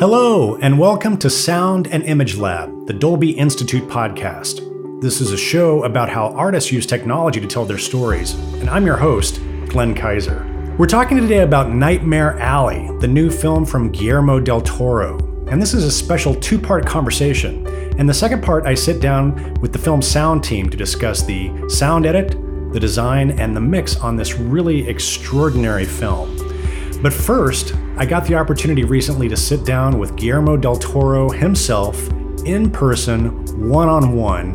[0.00, 5.02] Hello, and welcome to Sound and Image Lab, the Dolby Institute podcast.
[5.02, 8.86] This is a show about how artists use technology to tell their stories, and I'm
[8.86, 10.78] your host, Glenn Kiser.
[10.78, 15.18] We're talking today about Nightmare Alley, the new film from Guillermo del Toro.
[15.48, 17.66] And this is a special two part conversation.
[17.98, 21.68] In the second part, I sit down with the film sound team to discuss the
[21.68, 22.30] sound edit,
[22.72, 26.38] the design, and the mix on this really extraordinary film.
[27.02, 32.08] But first, I got the opportunity recently to sit down with Guillermo del Toro himself
[32.46, 34.54] in person, one on one,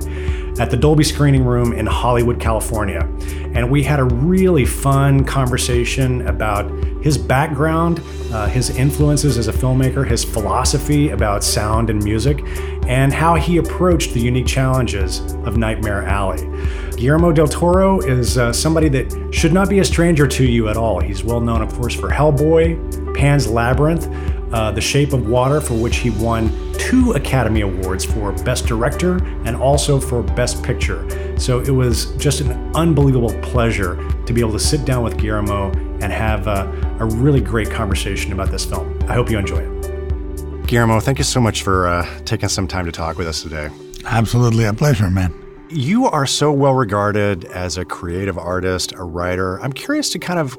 [0.60, 3.08] at the Dolby Screening Room in Hollywood, California.
[3.54, 6.72] And we had a really fun conversation about
[7.06, 8.02] his background,
[8.34, 12.44] uh, his influences as a filmmaker, his philosophy about sound and music,
[12.88, 16.50] and how he approached the unique challenges of Nightmare Alley.
[16.98, 20.78] Guillermo del Toro is uh, somebody that should not be a stranger to you at
[20.78, 21.00] all.
[21.00, 24.08] He's well known, of course, for Hellboy, Pan's Labyrinth,
[24.52, 29.24] uh, The Shape of Water, for which he won two Academy Awards for Best Director
[29.46, 31.08] and also for Best Picture.
[31.38, 35.72] So it was just an unbelievable pleasure to be able to sit down with Guillermo
[36.02, 38.98] and have uh, a really great conversation about this film.
[39.08, 40.68] I hope you enjoy it.
[40.68, 43.70] Guillermo, thank you so much for uh, taking some time to talk with us today.
[44.06, 45.34] Absolutely a pleasure, man.
[45.70, 49.60] You are so well regarded as a creative artist, a writer.
[49.62, 50.58] I'm curious to kind of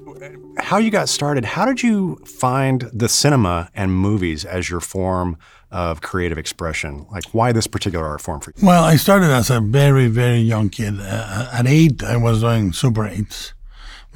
[0.58, 1.44] how you got started.
[1.44, 5.38] How did you find the cinema and movies as your form
[5.70, 7.06] of creative expression?
[7.10, 8.66] Like, why this particular art form for you?
[8.66, 10.98] Well, I started as a very, very young kid.
[10.98, 13.52] Uh, at eight, I was doing Super 8s.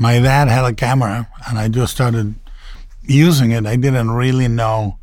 [0.01, 2.35] My dad had a camera, and I just started
[3.03, 3.67] using it.
[3.67, 4.99] I didn't really know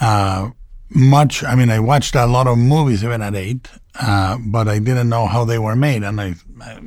[0.00, 0.50] uh,
[0.88, 1.42] much.
[1.42, 3.68] I mean, I watched a lot of movies even at eight,
[4.00, 6.04] uh, but I didn't know how they were made.
[6.04, 6.80] And I, I,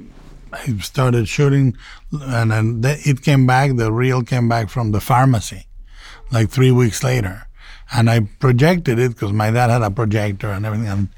[0.54, 1.76] I started shooting,
[2.14, 3.76] and then it came back.
[3.76, 5.68] The reel came back from the pharmacy,
[6.32, 7.48] like three weeks later,
[7.94, 10.88] and I projected it because my dad had a projector and everything.
[10.88, 11.10] And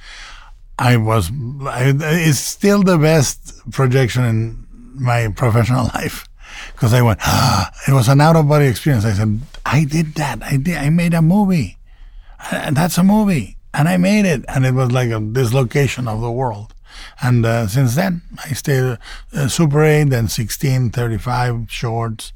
[0.79, 1.29] I was,
[1.67, 4.64] I, it's still the best projection in
[4.95, 6.27] my professional life
[6.73, 9.05] because I went, ah, it was an out of body experience.
[9.05, 10.41] I said, I did that.
[10.43, 10.77] I did.
[10.77, 11.77] I made a movie.
[12.51, 13.57] And that's a movie.
[13.73, 14.45] And I made it.
[14.47, 16.73] And it was like a dislocation of the world.
[17.21, 18.97] And uh, since then, I stayed
[19.33, 22.33] uh, Super 8, then 16, 35 shorts,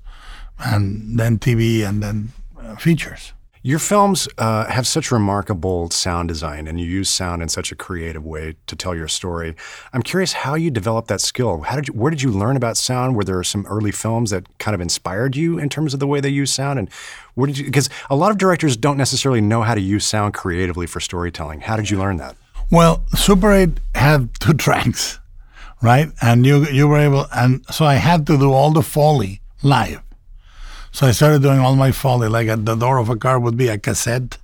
[0.59, 3.33] and then TV, and then uh, features.
[3.61, 7.75] Your films uh, have such remarkable sound design, and you use sound in such a
[7.75, 9.53] creative way to tell your story.
[9.91, 11.61] I'm curious how you developed that skill.
[11.61, 13.17] How did you, where did you learn about sound?
[13.17, 16.21] Were there some early films that kind of inspired you in terms of the way
[16.21, 16.79] they use sound?
[16.79, 16.89] And
[17.35, 17.65] where did you?
[17.65, 21.59] Because a lot of directors don't necessarily know how to use sound creatively for storytelling.
[21.59, 22.37] How did you learn that?
[22.71, 25.19] Well, Super 8 had two tracks,
[25.81, 26.07] right?
[26.21, 30.01] And you you were able, and so I had to do all the foley live.
[30.91, 32.27] So I started doing all my foley.
[32.27, 34.37] like at the door of a car would be a cassette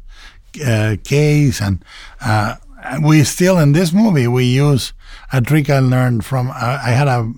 [0.66, 1.84] uh, case, and
[2.22, 2.56] uh,
[3.02, 4.94] we still in this movie we use
[5.34, 6.50] a trick I learned from.
[6.50, 7.34] Uh, I had a,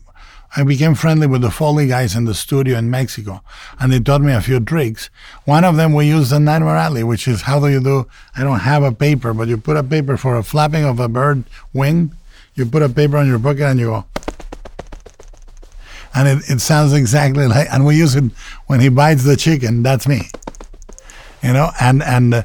[0.56, 3.42] I became friendly with the foley guys in the studio in Mexico,
[3.80, 5.10] and they taught me a few tricks.
[5.46, 8.08] One of them we used the Nightmare Alley, which is how do you do?
[8.36, 11.08] I don't have a paper, but you put a paper for a flapping of a
[11.08, 11.44] bird
[11.74, 12.12] wing.
[12.56, 14.06] You put a paper on your bucket and you go
[16.18, 18.24] and it, it sounds exactly like and we use it
[18.66, 20.22] when he bites the chicken that's me.
[21.44, 22.44] You know and and uh,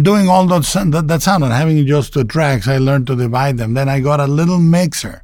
[0.00, 3.58] doing all that, that, that sound and having just two tracks i learned to divide
[3.58, 3.74] them.
[3.74, 5.22] Then i got a little mixer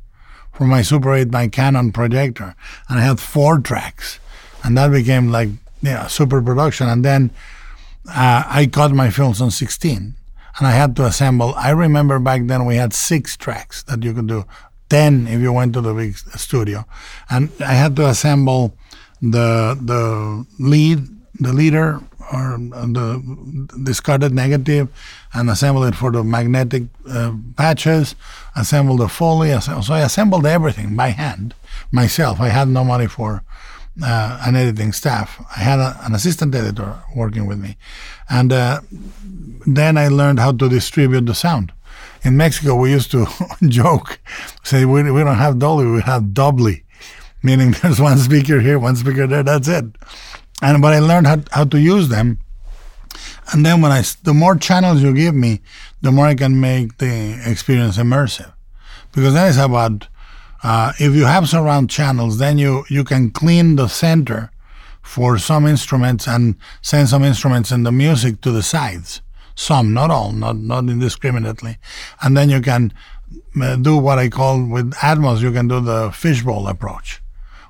[0.52, 2.54] for my super 8 my canon projector
[2.88, 4.20] and i had four tracks.
[4.62, 5.48] And that became like
[5.80, 6.88] yeah super production.
[6.88, 7.30] And then
[8.08, 10.14] uh, i cut my films on 16
[10.58, 11.54] and I had to assemble.
[11.56, 14.44] I remember back then we had six tracks that you could do
[14.94, 16.84] 10 if you went to the big studio.
[17.28, 18.76] And I had to assemble
[19.20, 20.98] the the lead,
[21.40, 22.00] the leader,
[22.32, 22.58] or
[22.98, 23.08] the
[23.82, 24.86] discarded negative,
[25.32, 28.14] and assemble it for the magnetic uh, patches,
[28.54, 29.50] assemble the foley.
[29.60, 31.54] So I assembled everything by hand
[31.90, 32.40] myself.
[32.40, 33.42] I had no money for
[34.00, 35.44] uh, an editing staff.
[35.56, 37.76] I had a, an assistant editor working with me.
[38.28, 38.80] And uh,
[39.66, 41.72] then I learned how to distribute the sound
[42.24, 43.26] in Mexico, we used to
[43.68, 44.18] joke,
[44.62, 46.84] say we, we don't have Dolby, we have doubly,
[47.42, 49.84] meaning there's one speaker here, one speaker there, that's it.
[50.62, 52.38] And but I learned how, how to use them.
[53.52, 55.60] And then when I, the more channels you give me,
[56.00, 58.52] the more I can make the experience immersive.
[59.12, 60.08] Because that is about,
[60.62, 64.50] uh, if you have surround channels, then you, you can clean the center
[65.02, 69.20] for some instruments and send some instruments and the music to the sides
[69.54, 71.78] some, not all, not not indiscriminately,
[72.22, 72.92] and then you can
[73.60, 75.40] uh, do what I call with Atmos.
[75.40, 77.22] You can do the fishbowl approach,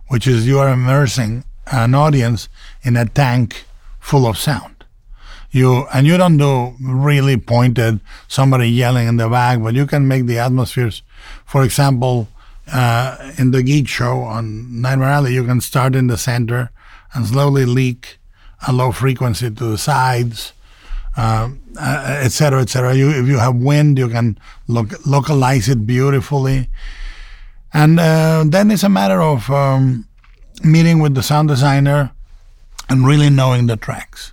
[0.09, 2.49] which is you are immersing an audience
[2.83, 3.65] in a tank
[4.01, 4.85] full of sound.
[5.51, 10.09] You and you don't do really pointed somebody yelling in the back, but you can
[10.09, 11.03] make the atmospheres.
[11.45, 12.29] For example,
[12.73, 16.71] uh, in the Geek Show on Nightmare Alley, you can start in the center
[17.13, 18.19] and slowly leak
[18.67, 20.53] a low frequency to the sides,
[21.17, 22.75] um, uh, et cetera, et.
[22.97, 24.39] You, if you have wind, you can
[24.69, 26.69] loc- localize it beautifully.
[27.73, 30.09] And uh, then it's a matter of um,
[30.63, 32.13] meeting with the sound designer
[32.89, 34.33] and really knowing the tracks.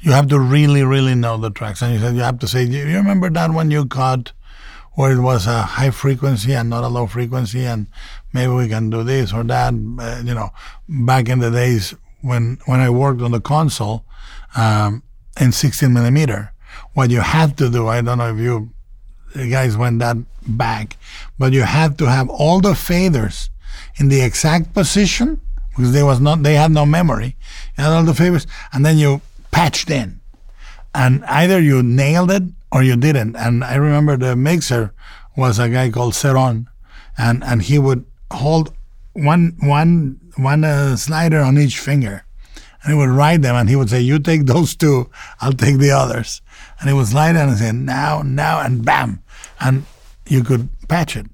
[0.00, 1.82] You have to really, really know the tracks.
[1.82, 4.32] And you said you have to say, you remember that one you caught
[4.94, 7.86] where it was a high frequency and not a low frequency, and
[8.32, 9.72] maybe we can do this or that.
[9.72, 10.50] Uh, you know,
[10.88, 14.04] back in the days when when I worked on the console
[14.56, 15.02] um,
[15.40, 16.52] in 16 millimeter,
[16.94, 18.70] what you had to do, I don't know if you
[19.34, 20.16] guys went that
[20.46, 20.96] back,
[21.38, 23.48] but you had to have all the faders
[23.96, 25.40] in the exact position
[25.70, 27.36] because there was not they had no memory.
[27.76, 29.20] You had all the faders, and then you
[29.50, 30.20] patched in,
[30.94, 33.36] and either you nailed it or you didn't.
[33.36, 34.92] And I remember the mixer
[35.36, 36.66] was a guy called Seron,
[37.16, 38.74] and and he would hold
[39.12, 42.24] one one one uh, slider on each finger,
[42.82, 45.10] and he would write them, and he would say, "You take those two,
[45.40, 46.42] I'll take the others."
[46.78, 49.22] And he would slide it and say, "Now, now," and bam,
[49.60, 49.84] and
[50.26, 51.26] you could patch it,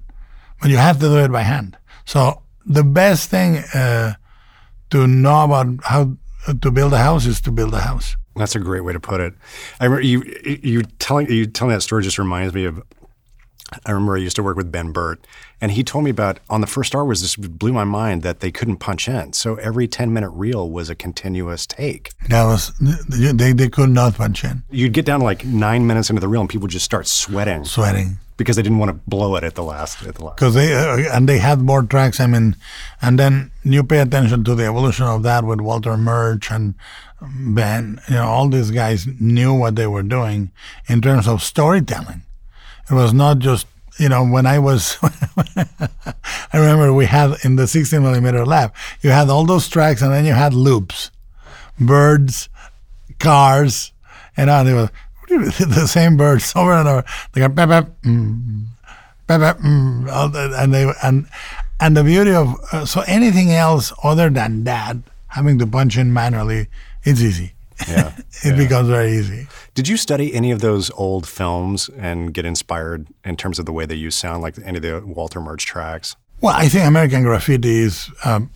[0.61, 1.77] but you have to do it by hand.
[2.05, 4.13] So the best thing uh,
[4.89, 6.17] to know about how
[6.61, 8.15] to build a house is to build a house.
[8.35, 9.33] That's a great way to put it.
[9.79, 12.81] I remember you you telling you telling that story just reminds me of.
[13.85, 15.19] I remember I used to work with Ben Burtt,
[15.59, 17.21] and he told me about on the first Star Wars.
[17.21, 20.89] This blew my mind that they couldn't punch in, so every ten minute reel was
[20.89, 22.11] a continuous take.
[22.29, 24.63] That was they they could not punch in.
[24.69, 27.07] You'd get down to like nine minutes into the reel, and people would just start
[27.07, 30.37] sweating, sweating because they didn't want to blow it at the last at the last.
[30.37, 32.21] Because they uh, and they had more tracks.
[32.21, 32.55] I mean,
[33.01, 36.75] and then you pay attention to the evolution of that with Walter Murch and
[37.21, 37.99] Ben.
[38.07, 40.51] You know, all these guys knew what they were doing
[40.87, 42.23] in terms of storytelling.
[42.89, 43.67] It was not just
[43.97, 44.97] you know when I was.
[46.53, 50.13] I remember we had in the 16 millimeter lab, you had all those tracks, and
[50.13, 51.11] then you had loops,
[51.79, 52.49] birds,
[53.19, 53.91] cars,
[54.35, 54.67] and on.
[54.67, 57.03] It was the same birds over and over.
[57.33, 58.65] They go bep, bep, mm,
[59.27, 61.27] bep, bep, mm, and they and
[61.79, 64.97] and the beauty of uh, so anything else other than that,
[65.27, 66.67] having to punch in manually,
[67.03, 67.53] it's easy.
[67.87, 68.55] Yeah, it yeah.
[68.55, 69.47] becomes very easy.
[69.73, 73.73] Did you study any of those old films and get inspired in terms of the
[73.73, 76.15] way they use sound, like any of the Walter Murch tracks?
[76.41, 78.51] Well, I think American Graffiti is um,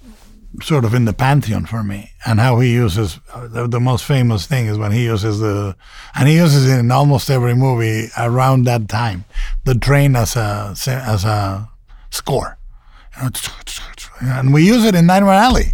[0.62, 2.12] sort of in the pantheon for me.
[2.26, 5.76] And how he uses uh, the, the, most famous thing is when he uses the,
[6.16, 9.26] and he uses it in almost every movie around that time,
[9.64, 11.70] the train as a as a
[12.10, 12.58] score,
[14.22, 15.74] and we use it in Nightmare Alley.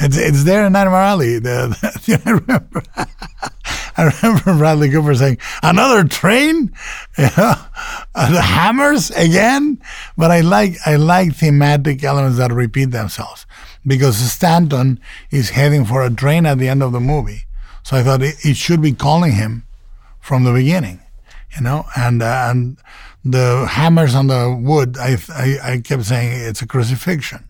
[0.00, 1.38] It's it's there in Nightmare Alley.
[1.38, 2.82] The, the, I remember.
[3.96, 6.72] I remember Bradley Cooper saying, "Another train,
[7.16, 9.82] the hammers again."
[10.16, 13.44] But I like I like thematic elements that repeat themselves
[13.84, 15.00] because Stanton
[15.30, 17.42] is heading for a train at the end of the movie.
[17.82, 19.64] So I thought it, it should be calling him
[20.20, 21.00] from the beginning,
[21.56, 22.78] you know, and uh, and
[23.24, 24.96] the hammers on the wood.
[24.96, 27.47] I, I, I kept saying it's a crucifixion.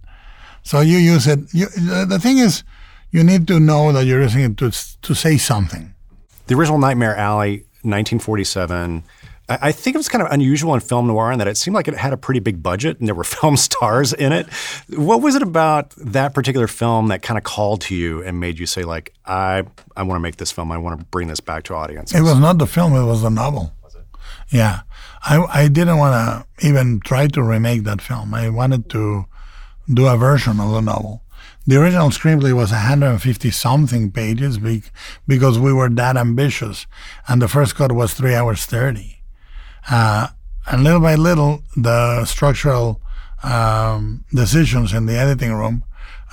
[0.68, 1.40] So you use it.
[1.54, 1.66] You,
[2.04, 2.62] the thing is,
[3.10, 4.70] you need to know that you're using it to
[5.02, 5.94] to say something.
[6.46, 9.02] The original Nightmare Alley, 1947
[9.50, 11.88] I think it was kind of unusual in film noir in that it seemed like
[11.88, 14.46] it had a pretty big budget and there were film stars in it.
[14.90, 18.58] What was it about that particular film that kind of called to you and made
[18.58, 19.64] you say, like, I
[19.96, 20.70] I want to make this film.
[20.70, 22.18] I want to bring this back to audiences?
[22.18, 22.92] It was not the film.
[22.94, 23.72] It was the novel.
[23.82, 24.04] Was it?
[24.50, 24.80] Yeah,
[25.22, 28.34] I I didn't want to even try to remake that film.
[28.34, 29.24] I wanted to
[29.92, 31.22] do a version of the novel.
[31.66, 34.58] The original screenplay was 150 something pages
[35.26, 36.86] because we were that ambitious,
[37.26, 39.22] and the first cut was three hours 30.
[39.90, 40.28] Uh,
[40.66, 43.00] and little by little, the structural
[43.42, 45.84] um, decisions in the editing room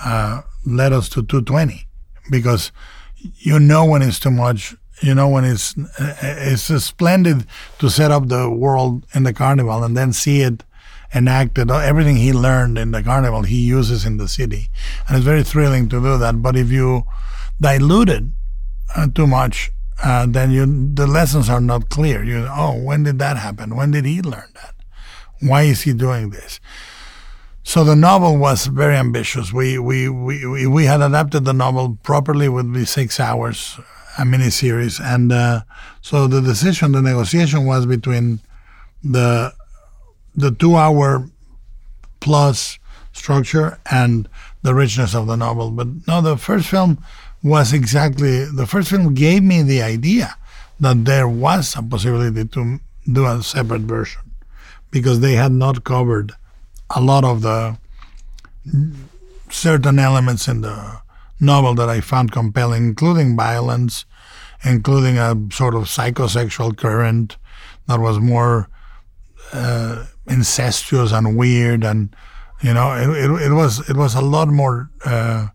[0.02, 1.86] uh, led us to 220
[2.30, 2.72] because
[3.38, 4.74] you know when it's too much.
[5.02, 5.74] You know when it's
[6.22, 7.44] it's splendid
[7.80, 10.64] to set up the world in the carnival and then see it
[11.16, 11.70] enacted.
[11.70, 14.68] Everything he learned in the carnival he uses in the city,
[15.08, 16.42] and it's very thrilling to do that.
[16.42, 17.04] But if you
[17.60, 18.24] dilute it
[18.94, 19.70] uh, too much,
[20.04, 22.22] uh, then you the lessons are not clear.
[22.22, 23.74] You oh, when did that happen?
[23.74, 24.74] When did he learn that?
[25.40, 26.60] Why is he doing this?
[27.62, 29.52] So the novel was very ambitious.
[29.52, 33.80] We we we we had adapted the novel properly with the six hours,
[34.18, 35.62] a miniseries, and uh,
[36.00, 38.40] so the decision, the negotiation was between
[39.02, 39.52] the
[40.36, 41.28] the two hour
[42.20, 42.78] plus
[43.12, 44.28] structure and
[44.62, 45.70] the richness of the novel.
[45.70, 46.98] But no, the first film
[47.42, 50.36] was exactly the first film gave me the idea
[50.80, 54.22] that there was a possibility to do a separate version
[54.90, 56.32] because they had not covered
[56.94, 57.76] a lot of the
[59.50, 61.00] certain elements in the
[61.40, 64.04] novel that I found compelling, including violence,
[64.64, 67.36] including a sort of psychosexual current
[67.86, 68.68] that was more
[69.52, 72.14] uh, incestuous and weird, and
[72.62, 75.48] you know, it, it, it was it was a lot more uh,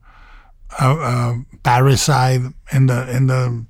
[0.80, 3.66] uh, uh parricide in the in the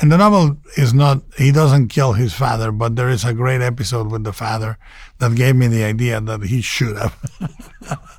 [0.00, 3.60] in the novel is not he doesn't kill his father, but there is a great
[3.60, 4.78] episode with the father
[5.18, 7.16] that gave me the idea that he should have.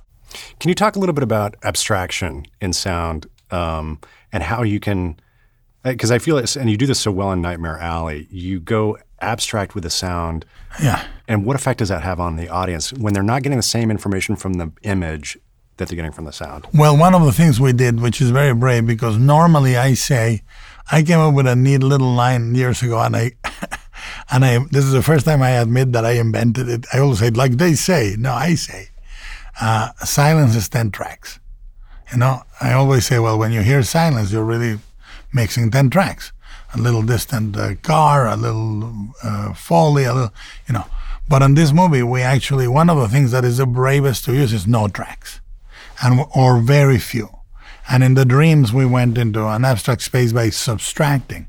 [0.60, 4.00] Can you talk a little bit about abstraction in sound um,
[4.32, 5.20] and how you can?
[5.84, 8.28] Because I feel it's, and you do this so well in Nightmare Alley.
[8.30, 10.46] You go abstract with the sound.
[10.82, 11.06] Yeah.
[11.28, 13.92] And what effect does that have on the audience when they're not getting the same
[13.92, 15.38] information from the image
[15.78, 16.66] that they're getting from the sound?
[16.74, 20.42] Well, one of the things we did, which is very brave, because normally I say,
[20.92, 23.32] I came up with a neat little line years ago, and I.
[24.32, 26.86] and I, this is the first time I admit that I invented it.
[26.94, 28.16] I always say, like they say.
[28.18, 28.90] No, I say
[29.60, 31.40] uh, silence is 10 tracks.
[32.12, 34.80] You know, I always say, well, when you hear silence, you're really
[35.34, 36.32] mixing 10 tracks.
[36.74, 40.34] A little distant uh, car, a little uh, foley, a little,
[40.68, 40.86] you know.
[41.28, 44.34] But in this movie, we actually, one of the things that is the bravest to
[44.34, 45.42] use is no tracks,
[46.04, 47.30] and or very few.
[47.90, 51.48] And in the dreams, we went into an abstract space by subtracting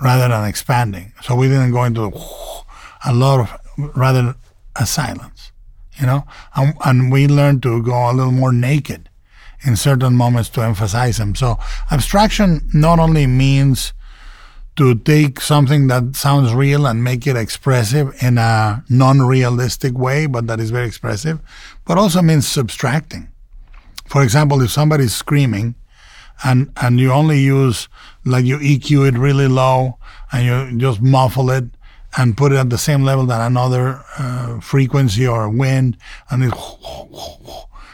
[0.00, 1.12] rather than expanding.
[1.22, 2.12] So we didn't go into
[3.04, 4.36] a lot of, rather
[4.76, 5.50] a silence
[6.00, 6.24] you know,
[6.56, 9.08] and, and we learned to go a little more naked
[9.62, 11.34] in certain moments to emphasize them.
[11.34, 11.58] So
[11.90, 13.92] abstraction not only means
[14.76, 20.46] to take something that sounds real and make it expressive in a non-realistic way, but
[20.46, 21.40] that is very expressive,
[21.84, 23.28] but also means subtracting.
[24.06, 25.74] For example, if somebody's screaming
[26.44, 27.88] and, and you only use,
[28.24, 29.98] like you EQ it really low
[30.32, 31.64] and you just muffle it,
[32.16, 35.96] and put it at the same level that another uh, frequency or wind,
[36.30, 36.52] and it,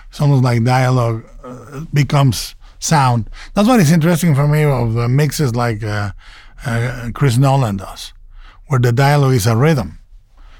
[0.08, 3.28] it's almost like dialogue uh, becomes sound.
[3.54, 6.12] That's what is interesting for me of the mixes like uh,
[6.64, 8.12] uh, Chris Nolan does,
[8.66, 9.98] where the dialogue is a rhythm.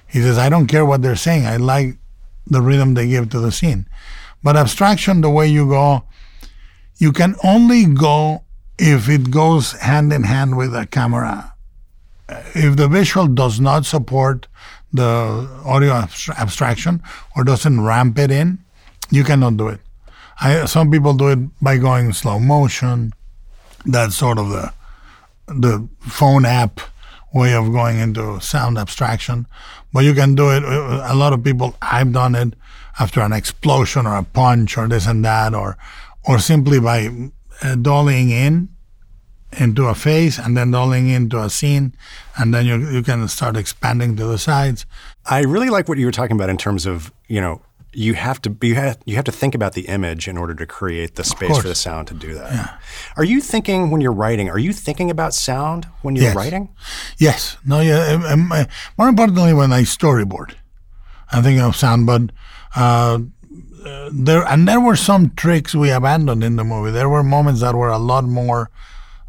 [0.06, 1.96] He says, I don't care what they're saying, I like
[2.46, 3.88] the rhythm they give to the scene.
[4.42, 6.04] But abstraction, the way you go,
[6.98, 8.44] you can only go
[8.78, 11.56] if it goes hand in hand with a camera
[12.28, 14.48] if the visual does not support
[14.92, 16.06] the audio
[16.38, 17.02] abstraction
[17.36, 18.58] or doesn't ramp it in,
[19.10, 19.80] you cannot do it.
[20.40, 23.12] I, some people do it by going slow motion.
[23.84, 24.72] That's sort of the
[25.46, 26.80] the phone app
[27.32, 29.46] way of going into sound abstraction.
[29.92, 30.62] But you can do it.
[30.64, 32.54] A lot of people, I've done it
[32.98, 35.76] after an explosion or a punch or this and that, or
[36.24, 37.06] or simply by
[37.62, 38.68] uh, dollying in
[39.52, 41.94] into a face and then rolling into a scene
[42.36, 44.84] and then you, you can start expanding to the sides
[45.26, 47.62] i really like what you were talking about in terms of you know
[47.96, 50.66] you have to you have, you have to think about the image in order to
[50.66, 52.78] create the space for the sound to do that yeah.
[53.16, 56.36] are you thinking when you're writing are you thinking about sound when you're yes.
[56.36, 56.68] writing
[57.18, 58.64] yes no yeah um, uh,
[58.98, 60.54] more importantly when i storyboard
[61.32, 62.30] i'm thinking of sound but
[62.74, 63.18] uh,
[64.12, 67.74] there and there were some tricks we abandoned in the movie there were moments that
[67.74, 68.70] were a lot more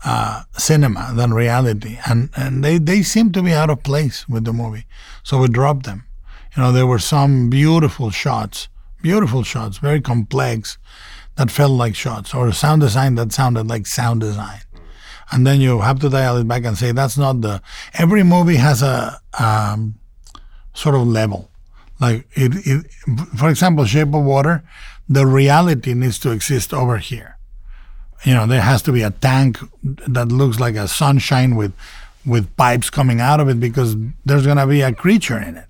[0.06, 4.46] uh, cinema than reality, and and they they seem to be out of place with
[4.46, 4.86] the movie,
[5.24, 6.07] so we dropped them.
[6.58, 8.68] You know, there were some beautiful shots,
[9.02, 10.78] beautiful shots, very complex,
[11.36, 14.62] that felt like shots, or sound design that sounded like sound design.
[15.32, 17.62] And then you have to dial it back and say that's not the.
[17.94, 20.00] Every movie has a um,
[20.74, 21.52] sort of level.
[22.02, 22.92] Like it, it,
[23.38, 24.64] for example, Shape of Water,
[25.08, 27.38] the reality needs to exist over here
[28.24, 31.74] you know, there has to be a tank that looks like a sunshine with
[32.26, 33.96] with pipes coming out of it because
[34.26, 35.66] there's going to be a creature in it.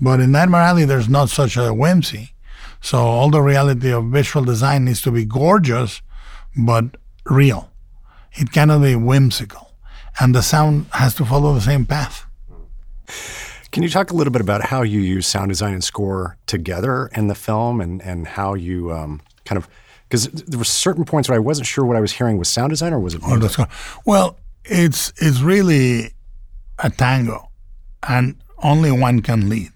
[0.00, 2.34] But in Nightmare Alley, there's not such a whimsy.
[2.80, 6.00] So all the reality of visual design needs to be gorgeous,
[6.56, 7.70] but real.
[8.32, 9.72] It cannot be whimsical.
[10.20, 12.26] And the sound has to follow the same path.
[13.72, 17.10] Can you talk a little bit about how you use sound design and score together
[17.14, 19.68] in the film and, and how you um, kind of–
[20.08, 22.70] because there were certain points where I wasn't sure what I was hearing was sound
[22.70, 23.68] design or was it oh, music?
[24.06, 26.14] well, it's it's really
[26.78, 27.50] a tango,
[28.06, 29.72] and only one can lead.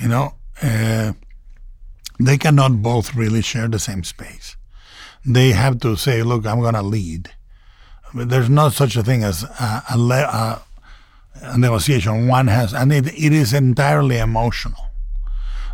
[0.00, 1.12] You know, uh,
[2.20, 4.56] they cannot both really share the same space.
[5.24, 7.30] They have to say, "Look, I'm going to lead."
[8.14, 10.62] But there's not such a thing as a, a, a,
[11.42, 12.26] a negotiation.
[12.26, 14.80] One has, and it, it is entirely emotional.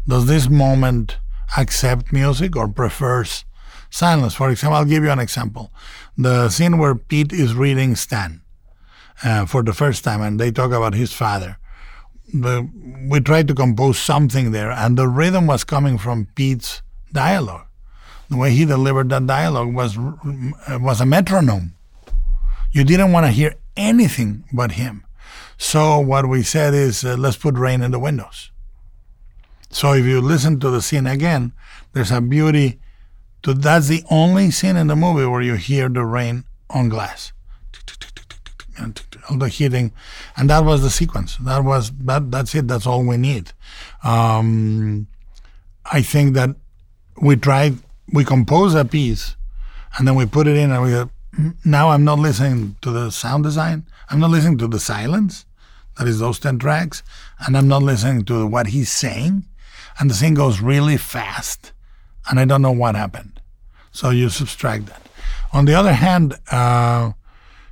[0.06, 1.18] Does this moment
[1.56, 3.44] accept music or prefers
[3.94, 4.34] silence.
[4.34, 5.72] For example, I'll give you an example.
[6.18, 8.42] The scene where Pete is reading Stan
[9.22, 11.58] uh, for the first time, and they talk about his father.
[12.34, 12.68] The,
[13.08, 17.66] we tried to compose something there, and the rhythm was coming from Pete's dialogue.
[18.28, 21.74] The way he delivered that dialogue was was a metronome.
[22.72, 25.04] You didn't want to hear anything but him.
[25.56, 28.50] So what we said is, uh, let's put rain in the windows.
[29.70, 31.52] So if you listen to the scene again,
[31.92, 32.80] there's a beauty
[33.42, 37.32] to that's the only scene in the movie where you hear the rain on glass.
[39.28, 39.92] All the hitting,
[40.36, 41.36] and that was the sequence.
[41.38, 42.30] That was that.
[42.30, 42.68] That's it.
[42.68, 43.52] That's all we need.
[44.02, 45.06] Um,
[45.90, 46.50] I think that
[47.20, 47.78] we tried.
[48.12, 49.36] We compose a piece,
[49.96, 51.50] and then we put it in, and we.
[51.64, 53.86] Now I'm not listening to the sound design.
[54.10, 55.46] I'm not listening to the silence.
[55.98, 57.02] That is those ten tracks,
[57.46, 59.44] and I'm not listening to what he's saying
[59.98, 61.72] and the thing goes really fast,
[62.28, 63.40] and I don't know what happened.
[63.92, 65.02] So you subtract that.
[65.52, 67.12] On the other hand, uh,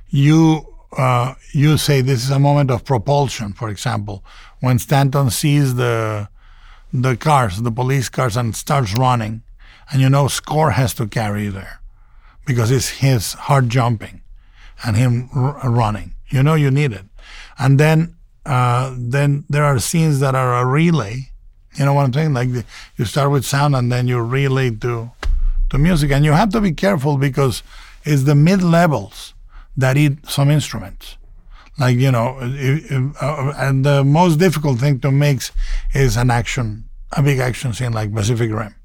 [0.09, 3.53] you uh, you say this is a moment of propulsion.
[3.53, 4.23] For example,
[4.59, 6.29] when Stanton sees the
[6.91, 9.43] the cars, the police cars, and starts running,
[9.91, 11.81] and you know score has to carry there
[12.45, 14.21] because it's his heart jumping
[14.83, 16.13] and him r- running.
[16.29, 17.05] You know you need it,
[17.57, 21.33] and then uh, then there are scenes that are a relay
[21.75, 22.33] you know what I'm saying?
[22.33, 22.65] Like the,
[22.97, 25.11] you start with sound and then you relay to
[25.69, 27.63] to music, and you have to be careful because
[28.03, 29.33] it's the mid levels
[29.77, 31.17] that eat some instruments.
[31.79, 35.51] Like you know, if, if, uh, and the most difficult thing to mix
[35.93, 38.75] is an action, a big action scene like Pacific Rim,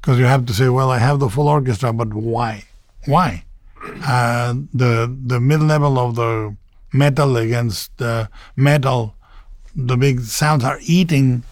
[0.00, 2.64] because you have to say, well, I have the full orchestra, but why?
[3.04, 3.44] Why?
[4.06, 6.56] Uh, the the mid level of the
[6.92, 9.14] metal against the metal,
[9.76, 11.44] the big sounds are eating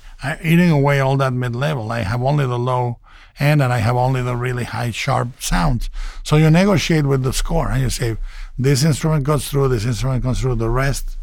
[0.43, 1.93] eating away all that mid level.
[1.93, 2.99] I have only the low
[3.39, 5.91] end and I have only the really high sharp sounds.
[6.23, 8.17] So you negotiate with the score and you say,
[8.59, 11.17] this instrument goes through, this instrument goes through, the rest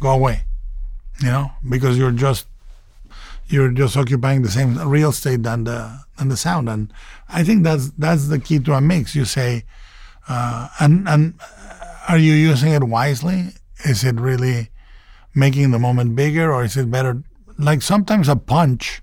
[0.00, 0.44] go away.
[1.20, 2.46] You know, because you're just
[3.48, 6.68] you're just occupying the same real estate than the than the sound.
[6.68, 6.92] And
[7.28, 9.14] I think that's that's the key to a mix.
[9.14, 9.64] You say,
[10.28, 11.34] uh, and and
[12.08, 13.48] are you using it wisely?
[13.84, 14.70] Is it really
[15.34, 17.22] making the moment bigger, or is it better
[17.58, 19.02] like sometimes a punch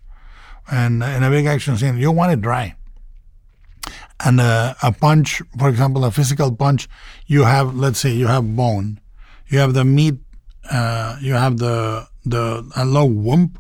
[0.69, 2.75] and in a big action scene, you want it dry.
[4.19, 6.89] And a, a punch, for example, a physical punch,
[7.27, 8.99] you have, let's say, you have bone,
[9.47, 10.15] you have the meat,
[10.71, 13.56] uh, you have the the a low whoomp,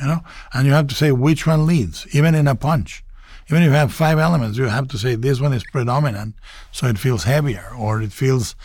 [0.00, 0.20] you know,
[0.52, 3.04] and you have to say which one leads, even in a punch.
[3.50, 6.34] Even if you have five elements, you have to say this one is predominant,
[6.72, 8.56] so it feels heavier or it feels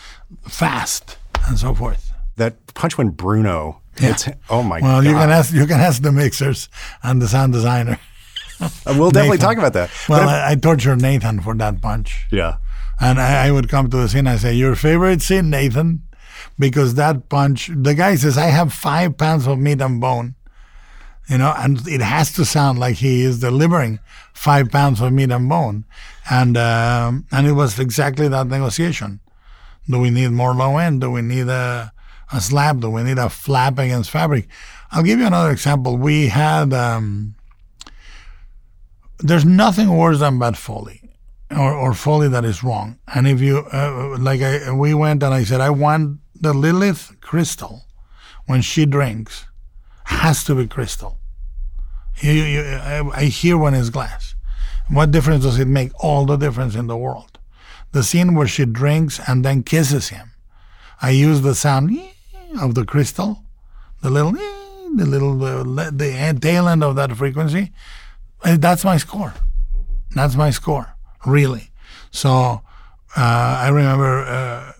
[0.47, 2.13] fast, and so forth.
[2.38, 4.12] That punch when Bruno yeah.
[4.12, 5.10] It's, oh my well, God.
[5.10, 6.69] you can ask you can ask the mixers
[7.03, 7.99] and the sound designer.
[8.62, 9.89] Uh, we'll definitely talk about that.
[10.08, 12.28] Well, I, I tortured Nathan for that punch.
[12.32, 12.58] Yeah.
[13.00, 16.04] And I, I, would come to the scene and say, "Your favorite scene, Nathan,"
[16.58, 17.72] because that punch.
[17.74, 20.36] The guy says, "I have five pounds of meat and bone,"
[21.30, 24.00] you know, and it has to sound like he is delivering
[24.34, 25.86] five pounds of meat and bone,
[26.30, 29.22] and um, and it was exactly that negotiation.
[29.88, 31.00] Do we need more low end?
[31.00, 31.93] Do we need a
[32.32, 32.91] a slab though.
[32.91, 34.48] We need a flap against fabric.
[34.91, 35.98] I'll give you another example.
[35.98, 37.36] We had, um,
[39.19, 41.01] there's nothing worse than bad foley
[41.51, 42.99] or, or foley that is wrong.
[43.13, 47.17] And if you, uh, like I, we went and I said, I want the Lilith
[47.21, 47.86] crystal
[48.45, 49.45] when she drinks
[50.05, 51.19] has to be crystal.
[52.21, 54.36] You, you, I, hear when it's glass.
[54.89, 55.91] What difference does it make?
[56.03, 57.39] All the difference in the world.
[57.91, 60.32] The scene where she drinks and then kisses him.
[61.01, 61.97] I use the sound
[62.60, 63.43] of the crystal,
[64.01, 67.71] the little, the little, uh, the tail end of that frequency.
[68.43, 69.34] Uh, that's my score.
[70.15, 71.71] That's my score, really.
[72.12, 72.62] So
[73.15, 74.71] uh, I remember uh,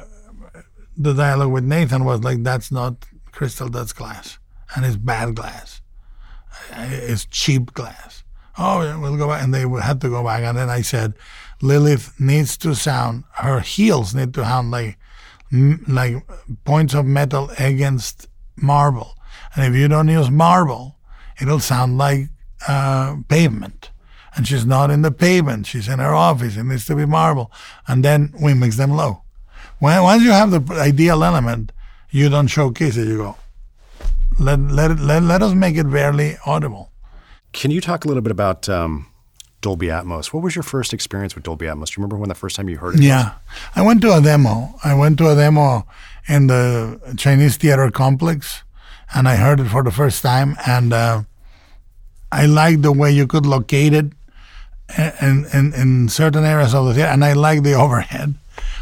[0.98, 4.39] the dialogue with Nathan was like, "That's not crystal, that's glass,
[4.76, 5.82] and it's bad glass.
[6.72, 8.24] Uh, it's cheap glass."
[8.58, 10.43] Oh, we'll go back, and they had to go back.
[10.43, 11.13] And then I said,
[11.62, 13.24] Lilith needs to sound.
[13.36, 14.98] Her heels need to sound like
[15.88, 16.15] like
[16.63, 19.15] points of metal against marble.
[19.56, 20.98] And if you don't use marble,
[21.41, 22.30] it'll sound like
[22.67, 23.91] uh, pavement.
[24.36, 25.65] And she's not in the pavement.
[25.65, 26.56] She's in her office.
[26.56, 27.52] It needs to be marble.
[27.88, 29.24] And then we mix them low.
[29.80, 31.72] When, once you have the ideal element,
[32.10, 33.08] you don't showcase it.
[33.08, 33.36] You go,
[34.39, 36.91] let, let, it, let, let us make it barely audible.
[37.54, 39.10] Can you talk a little bit about um,
[39.62, 40.28] Dolby Atmos.
[40.28, 41.88] What was your first experience with Dolby Atmos?
[41.88, 43.02] Do you remember when the first time you heard it?
[43.02, 43.34] Yeah, was?
[43.76, 44.76] I went to a demo.
[44.84, 45.86] I went to a demo
[46.28, 48.63] in the Chinese Theater Complex,
[49.13, 51.24] and I heard it for the first time, and uh,
[52.32, 54.13] I liked the way you could locate it.
[54.98, 58.34] in, in, in certain areas of the theater, and I like the overhead,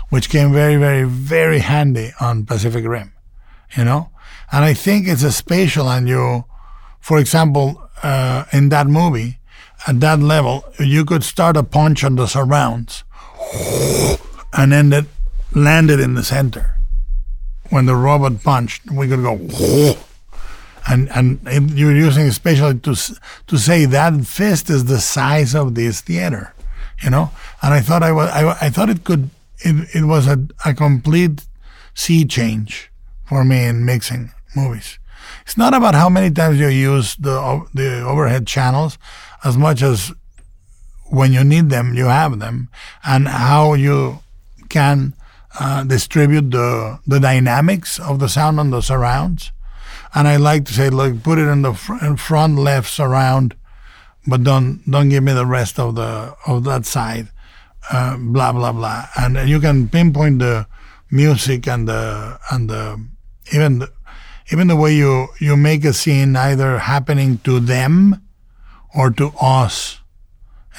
[0.10, 3.12] which came very, very, very handy on Pacific Rim,
[3.76, 4.10] you know?
[4.52, 6.46] And I think it's a spatial, and you,
[7.02, 9.40] for example, uh, in that movie,
[9.86, 13.04] at that level, you could start a punch on the surrounds
[14.54, 15.06] and then it
[15.54, 16.76] landed in the center.
[17.70, 19.38] When the robot punched, we could go
[20.88, 22.96] and and you're using especially to
[23.48, 26.54] to say that fist is the size of this theater,
[27.04, 27.32] you know.
[27.62, 30.74] And I thought I was I, I thought it could it, it was a, a
[30.74, 31.46] complete
[31.94, 32.92] sea change
[33.26, 35.00] for me in mixing movies.
[35.42, 38.98] It's not about how many times you use the the overhead channels,
[39.44, 40.14] as much as
[41.10, 42.70] when you need them, you have them,
[43.06, 44.20] and how you
[44.70, 45.14] can
[45.60, 49.52] uh, distribute the the dynamics of the sound on the surrounds
[50.18, 53.56] and I like to say, look, put it in the fr- in front left surround,
[54.26, 57.28] but don't don't give me the rest of the of that side.
[57.92, 60.66] Uh, blah blah blah, and you can pinpoint the
[61.12, 63.00] music and the and the
[63.54, 63.92] even the,
[64.52, 68.20] even the way you you make a scene either happening to them
[68.96, 70.00] or to us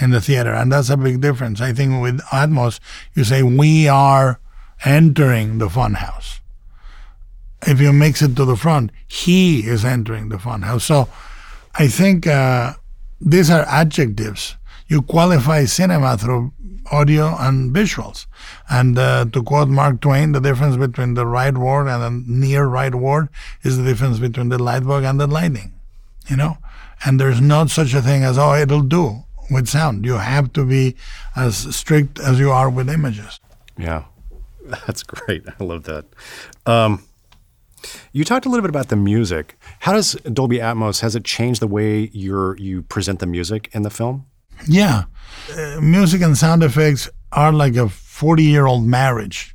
[0.00, 1.60] in the theater, and that's a big difference.
[1.60, 2.80] I think with Atmos,
[3.14, 4.40] you say we are
[4.84, 6.40] entering the funhouse
[7.66, 10.82] if you mix it to the front, he is entering the funhouse.
[10.82, 11.08] So
[11.74, 12.74] I think uh,
[13.20, 14.56] these are adjectives.
[14.86, 16.52] You qualify cinema through
[16.90, 18.26] audio and visuals.
[18.70, 22.66] And uh, to quote Mark Twain, the difference between the right word and the near
[22.66, 23.28] right word
[23.62, 25.72] is the difference between the light bug and the lightning,
[26.28, 26.58] you know?
[27.04, 30.04] And there's not such a thing as, oh, it'll do with sound.
[30.04, 30.96] You have to be
[31.36, 33.40] as strict as you are with images.
[33.76, 34.04] Yeah,
[34.86, 35.44] that's great.
[35.60, 36.06] I love that.
[36.66, 37.04] Um,
[38.12, 39.56] you talked a little bit about the music.
[39.80, 43.82] How does Dolby Atmos has it changed the way you you present the music in
[43.82, 44.26] the film?
[44.66, 45.04] Yeah,
[45.56, 49.54] uh, music and sound effects are like a forty-year-old marriage.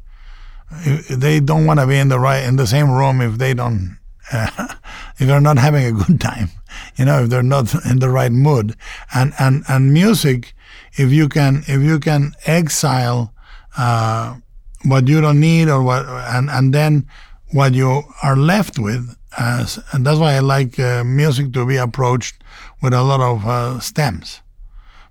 [1.10, 3.98] They don't want to be in the right in the same room if they don't
[4.32, 4.68] uh,
[5.20, 6.50] if they're not having a good time.
[6.96, 8.76] You know, if they're not in the right mood.
[9.14, 10.54] And and and music,
[10.94, 13.34] if you can if you can exile
[13.78, 14.36] uh,
[14.84, 17.08] what you don't need or what and and then
[17.54, 21.78] what you are left with, as, and that's why I like uh, music to be
[21.78, 22.36] approached
[22.82, 24.42] with a lot of uh, stems,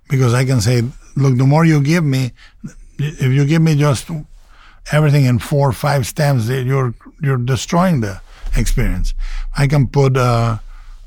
[0.09, 0.83] because I can say,
[1.15, 2.33] look, the more you give me,
[2.99, 4.09] if you give me just
[4.91, 8.21] everything in four or five stems, you're you're destroying the
[8.55, 9.13] experience.
[9.57, 10.57] I can put, uh,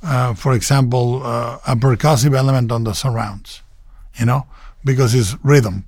[0.02, 3.62] uh for example, uh, a percussive element on the surrounds,
[4.18, 4.46] you know,
[4.84, 5.84] because it's rhythm,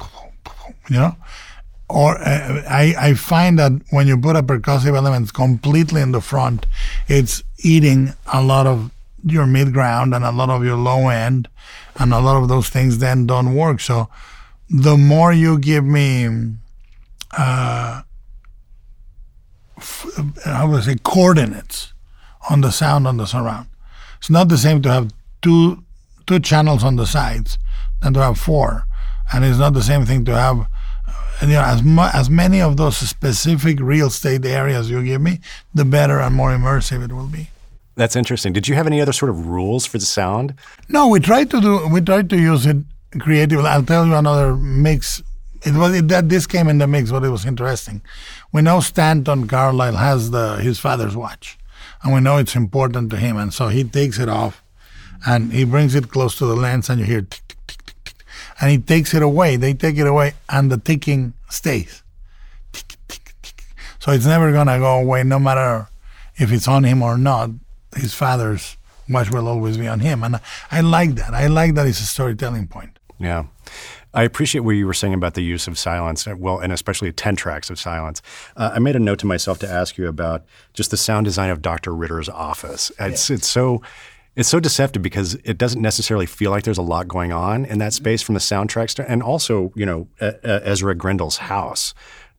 [0.91, 1.17] you know,
[1.89, 6.21] or uh, I, I find that when you put a percussive element completely in the
[6.21, 6.67] front,
[7.09, 8.91] it's eating a lot of
[9.25, 11.49] your mid ground and a lot of your low end,
[11.99, 13.81] and a lot of those things then don't work.
[13.81, 14.09] So
[14.69, 16.29] the more you give me,
[17.37, 18.03] uh,
[19.77, 20.07] f-
[20.45, 21.95] how would I say, coordinates
[22.51, 23.69] on the sound on the surround.
[24.19, 25.85] It's not the same to have two
[26.27, 27.59] two channels on the sides
[28.03, 28.87] than to have four,
[29.33, 30.67] and it's not the same thing to have
[31.43, 35.41] you know, as mu- as many of those specific real estate areas you give me,
[35.75, 37.51] the better and more immersive it will be.
[37.95, 38.53] That's interesting.
[38.53, 40.55] Did you have any other sort of rules for the sound?
[40.89, 41.89] No, we tried to do.
[41.89, 42.77] We tried to use it
[43.19, 43.67] creatively.
[43.67, 45.23] I'll tell you another mix.
[45.65, 48.01] It was it, that this came in the mix, but it was interesting.
[48.53, 51.59] We know Stanton Carlyle has the his father's watch,
[52.03, 54.63] and we know it's important to him, and so he takes it off,
[55.27, 57.97] and he brings it close to the lens, and you hear tick tick tick tick
[58.05, 58.25] tick
[58.61, 59.57] and he takes it away.
[59.57, 62.03] They take it away, and the ticking stays.
[62.73, 63.65] Tick, tick, tick.
[63.99, 65.89] So it's never gonna go away, no matter
[66.37, 67.51] if it's on him or not.
[67.97, 68.77] His father's
[69.09, 70.41] watch will always be on him, and
[70.71, 71.35] I like that.
[71.35, 72.99] I like that it's a storytelling point.
[73.19, 73.45] Yeah.
[74.15, 77.13] I appreciate what you were saying about the use of silence, uh, well, and especially
[77.13, 78.23] 10 tracks of silence.
[78.57, 81.51] Uh, I made a note to myself to ask you about just the sound design
[81.51, 81.95] of Dr.
[81.95, 82.91] Ritter's office.
[82.99, 83.37] It's, yeah.
[83.37, 83.83] it's so
[84.39, 87.79] it's so deceptive because it doesn't necessarily feel like there's a lot going on in
[87.79, 88.03] that mm-hmm.
[88.03, 91.93] space from the soundtracks to, and also, you know, Ezra Grindle's house.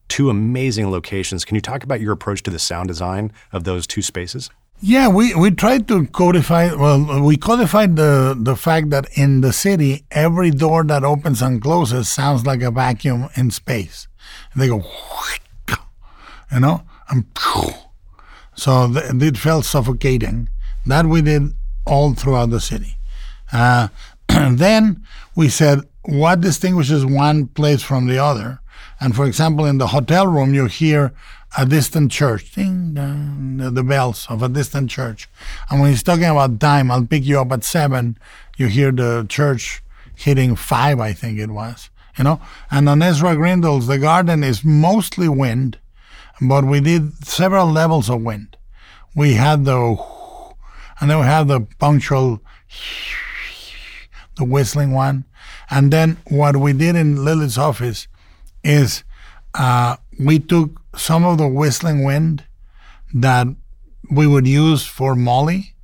[0.08, 1.44] Two amazing locations.
[1.44, 4.50] Can you talk about your approach to the sound design of those two spaces?
[4.82, 6.74] Yeah, we, we tried to codify.
[6.74, 11.62] Well, we codified the the fact that in the city, every door that opens and
[11.62, 14.08] closes sounds like a vacuum in space.
[14.54, 14.84] And they go,
[16.50, 17.26] you know, and
[18.56, 20.48] so it felt suffocating.
[20.86, 21.54] That we did
[21.86, 22.98] all throughout the city.
[23.52, 23.88] Uh,
[24.28, 28.60] then we said, what distinguishes one place from the other?
[29.00, 31.14] And for example, in the hotel room, you hear
[31.58, 35.28] a distant church, ding, dong, the bells of a distant church.
[35.70, 38.18] And when he's talking about time, I'll pick you up at seven,
[38.58, 39.82] you hear the church
[40.16, 41.90] hitting five, I think it was.
[42.18, 45.78] You know, and on Ezra Grindle's, the garden is mostly wind,
[46.42, 48.58] but we did several levels of wind.
[49.16, 49.96] We had the,
[51.00, 52.42] and then we have the punctual,
[54.38, 55.26] the whistling one,
[55.70, 58.08] and then what we did in Lily's office
[58.64, 59.04] is
[59.54, 62.44] uh, we took some of the whistling wind
[63.14, 63.48] that
[64.12, 65.76] we would use for Molly,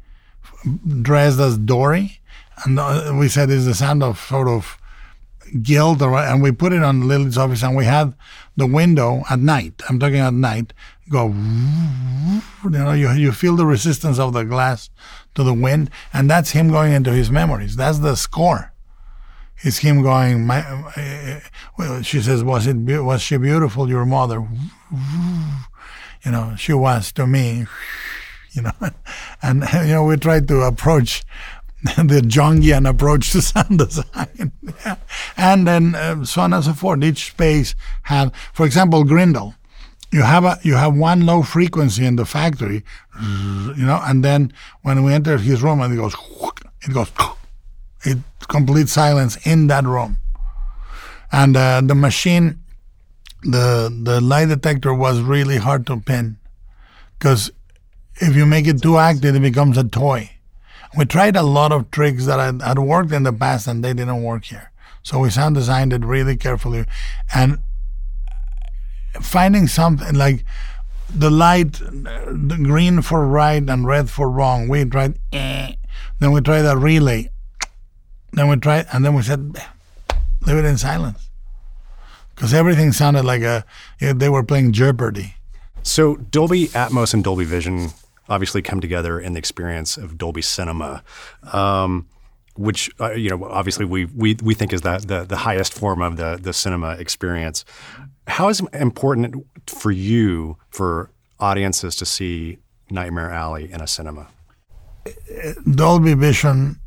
[1.02, 2.20] dressed as Dory,
[2.64, 4.78] and uh, we said it's the sound of sort of
[5.62, 8.14] guilt, and we put it on Lily's office, and we had
[8.58, 9.82] the window at night.
[9.88, 10.74] I'm talking at night.
[11.10, 14.90] Go, you know, you you feel the resistance of the glass
[15.36, 17.76] to the wind, and that's him going into his memories.
[17.76, 18.74] That's the score.
[19.62, 20.48] It's him going.
[20.48, 21.40] My, uh,
[21.78, 22.76] well, she says, "Was it?
[22.76, 23.90] Was she beautiful?
[23.90, 24.48] Your mother?"
[26.26, 27.66] You know, she was to me.
[28.52, 28.72] You know,
[29.42, 31.24] and you know, we tried to approach
[31.84, 34.54] the Jungian approach to sound design.
[34.86, 34.96] yeah.
[35.36, 37.04] And then uh, so on and so forth.
[37.04, 39.56] Each space had, for example, Grindle.
[40.12, 42.84] You have a you have one low frequency in the factory,
[43.22, 46.16] you know, and then when we enter his room and it goes,
[46.82, 47.12] it goes,
[48.04, 50.18] it complete silence in that room,
[51.32, 52.60] and uh, the machine,
[53.42, 56.38] the the lie detector was really hard to pin,
[57.20, 57.52] because
[58.18, 60.32] if you make it too active, it becomes a toy.
[60.98, 63.94] We tried a lot of tricks that had, had worked in the past and they
[63.94, 64.72] didn't work here.
[65.04, 66.86] So we sound designed it really carefully.
[67.34, 67.60] And
[69.22, 70.44] finding something like
[71.14, 74.68] the light, the green for right and red for wrong.
[74.68, 75.74] We tried, eh.
[76.20, 77.30] then we tried a relay.
[78.34, 79.56] Then we tried, and then we said,
[80.46, 81.30] leave it in silence.
[82.34, 83.64] Because everything sounded like a,
[84.00, 85.36] they were playing Jeopardy.
[85.84, 87.92] So Dolby Atmos and Dolby Vision
[88.28, 91.04] obviously come together in the experience of Dolby Cinema.
[91.54, 92.08] Um,
[92.56, 96.02] which uh, you know, obviously we we we think is the, the the highest form
[96.02, 97.66] of the the cinema experience.
[98.28, 102.58] How is it important for you for audiences to see
[102.90, 104.28] Nightmare Alley in a cinema?
[105.70, 106.80] Dolby Vision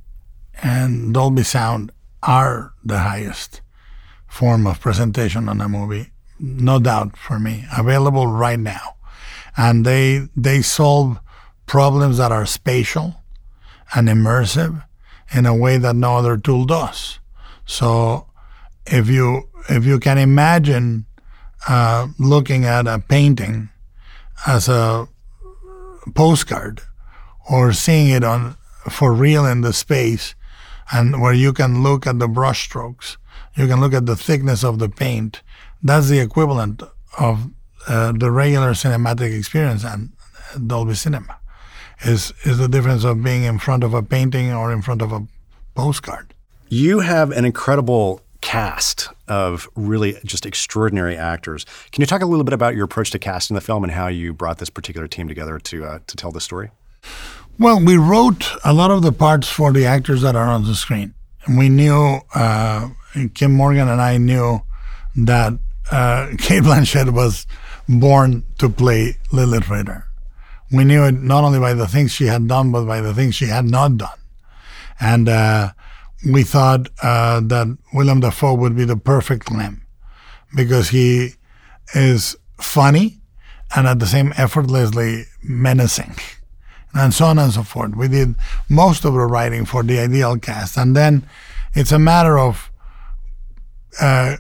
[0.63, 3.61] and Dolby Sound are the highest
[4.27, 7.65] form of presentation on a movie, no doubt for me.
[7.77, 8.97] Available right now,
[9.57, 11.19] and they they solve
[11.67, 13.23] problems that are spatial
[13.95, 14.85] and immersive
[15.33, 17.21] in a way that no other tool does.
[17.65, 18.27] So
[18.87, 21.07] if you if you can imagine
[21.67, 23.71] uh, looking at a painting
[24.47, 25.09] as a
[26.15, 26.81] postcard
[27.51, 28.57] or seeing it on
[28.89, 30.35] for real in the space
[30.93, 33.17] and where you can look at the brushstrokes,
[33.57, 35.43] you can look at the thickness of the paint.
[35.83, 36.83] That's the equivalent
[37.19, 37.51] of
[37.87, 40.11] uh, the regular cinematic experience and
[40.67, 41.39] Dolby Cinema
[42.05, 45.13] is is the difference of being in front of a painting or in front of
[45.13, 45.27] a
[45.75, 46.35] postcard.
[46.69, 51.67] You have an incredible cast of really just extraordinary actors.
[51.93, 54.07] Can you talk a little bit about your approach to casting the film and how
[54.07, 56.71] you brought this particular team together to uh, to tell the story?
[57.59, 60.77] Well, we wrote a lot of the parts for the actors that are on the
[60.77, 61.15] screen.
[61.45, 62.91] And we knew, uh,
[63.35, 64.63] Kim Morgan and I knew
[65.17, 65.55] that
[65.91, 67.47] uh, Cate Blanchett was
[67.89, 70.05] born to play Lilith Ritter.
[70.71, 73.35] We knew it not only by the things she had done, but by the things
[73.35, 74.19] she had not done.
[75.01, 75.73] And uh,
[76.27, 79.87] we thought uh, that Willem Dafoe would be the perfect Clem
[80.57, 81.31] because he
[81.95, 83.21] is funny
[83.75, 86.15] and at the same effortlessly menacing
[86.95, 87.95] and so on and so forth.
[87.95, 88.35] We did
[88.69, 90.77] most of the writing for the ideal cast.
[90.77, 91.29] And then
[91.75, 92.71] it's a matter of
[94.01, 94.37] uh,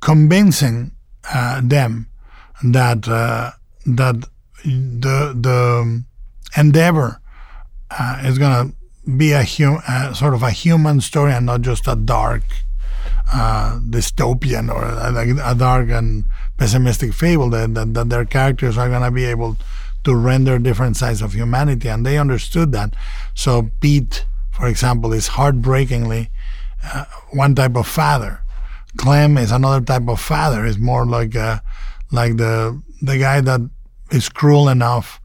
[0.00, 0.92] convincing
[1.32, 2.08] uh, them
[2.62, 3.52] that uh,
[3.86, 4.16] that
[4.64, 6.04] the the
[6.56, 7.20] endeavor
[7.90, 11.60] uh, is going to be a hum, uh, sort of a human story and not
[11.60, 12.42] just a dark
[13.32, 16.24] uh, dystopian or a, a, dark and
[16.56, 17.50] pessimistic fable.
[17.50, 19.56] That, that, that their characters are going to be able
[20.04, 22.94] to render different sides of humanity, and they understood that.
[23.34, 26.30] So Pete, for example, is heartbreakingly
[26.84, 28.40] uh, one type of father.
[28.96, 30.64] Clem is another type of father.
[30.64, 31.60] Is more like uh,
[32.12, 33.60] like the the guy that
[34.10, 35.20] is cruel enough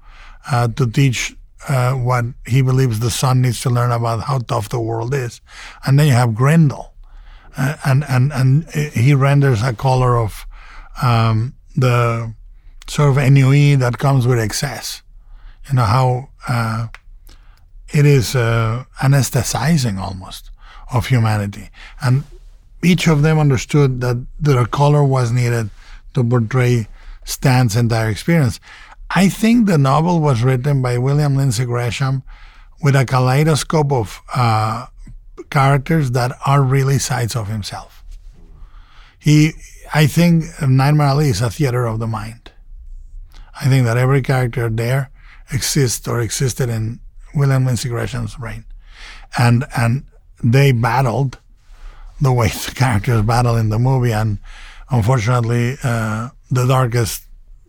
[0.52, 1.36] uh, to teach
[1.68, 5.42] uh, what he believes the son needs to learn about how tough the world is.
[5.86, 6.94] And then you have Grindle,
[7.58, 10.46] uh, and and and he renders a color of
[11.02, 12.34] um, the
[12.88, 15.02] sort of ennui that comes with excess.
[15.68, 16.88] You know how uh,
[17.94, 20.52] it is uh, anesthetizing almost
[20.92, 21.70] of humanity,
[22.02, 22.24] and
[22.82, 25.70] each of them understood that the color was needed
[26.14, 26.88] to portray
[27.26, 28.60] Stan's entire experience.
[29.12, 32.24] I think the novel was written by William Lindsay Gresham
[32.82, 34.88] with a kaleidoscope of uh,
[35.50, 38.04] characters that are really sides of himself.
[39.18, 39.54] He,
[39.94, 42.52] I think, Nightmare Alley is a theater of the mind.
[43.60, 45.12] I think that every character there
[45.52, 47.00] exists or existed in
[47.36, 48.64] William Lindsay Gresham's brain,
[49.38, 50.06] and and
[50.44, 51.40] they battled
[52.22, 54.38] the way the characters battle in the movie, and
[54.90, 57.24] unfortunately, uh, the darkest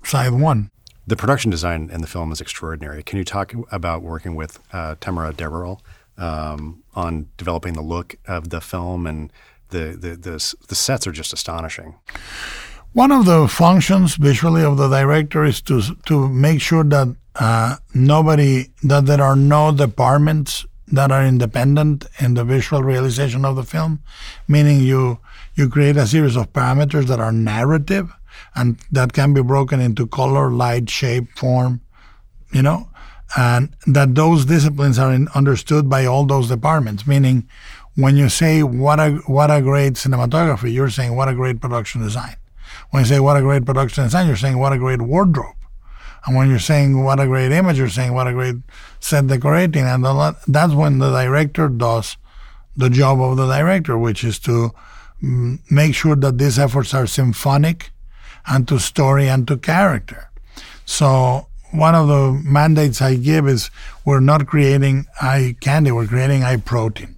[0.05, 0.70] side won.
[1.11, 3.03] The production design in the film is extraordinary.
[3.03, 5.83] Can you talk about working with uh, Tamara Deverell
[6.17, 9.33] um, on developing the look of the film and
[9.71, 11.97] the, the, the, the sets are just astonishing.
[12.93, 17.77] One of the functions visually of the director is to to make sure that uh,
[17.95, 23.63] nobody that there are no departments that are independent in the visual realization of the
[23.63, 24.01] film,
[24.49, 25.19] meaning you
[25.55, 28.13] you create a series of parameters that are narrative
[28.55, 31.81] and that can be broken into color, light, shape, form,
[32.53, 32.89] you know,
[33.37, 37.07] and that those disciplines are in, understood by all those departments.
[37.07, 37.49] Meaning,
[37.95, 42.03] when you say what a what a great cinematography, you're saying what a great production
[42.03, 42.37] design.
[42.91, 45.55] When you say what a great production design, you're saying what a great wardrobe.
[46.27, 48.57] And when you're saying what a great image, you're saying what a great
[49.01, 49.85] set decorating.
[49.85, 50.05] And
[50.47, 52.17] that's when the director does
[52.77, 54.71] the job of the director, which is to
[55.23, 57.91] mm, make sure that these efforts are symphonic
[58.47, 60.31] and to story and to character.
[60.85, 63.71] So one of the mandates I give is
[64.05, 67.17] we're not creating eye candy, we're creating eye protein.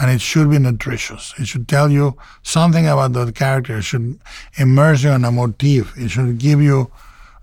[0.00, 1.34] And it should be nutritious.
[1.38, 3.76] It should tell you something about the character.
[3.76, 4.18] It should
[4.56, 5.96] immerse you in a motif.
[5.98, 6.90] It should give you,